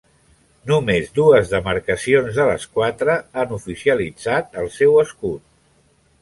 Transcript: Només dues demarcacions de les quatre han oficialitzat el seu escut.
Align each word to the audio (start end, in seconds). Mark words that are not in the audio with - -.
Només 0.69 1.11
dues 1.19 1.51
demarcacions 1.51 2.39
de 2.39 2.47
les 2.51 2.65
quatre 2.79 3.19
han 3.43 3.53
oficialitzat 3.59 4.59
el 4.63 4.71
seu 4.79 4.99
escut. 5.05 5.47